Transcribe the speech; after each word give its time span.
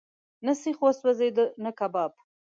نه 0.45 0.53
سیخ 0.61 0.77
وسوځېد، 0.83 1.37
نه 1.63 1.71
کباب. 1.79 2.11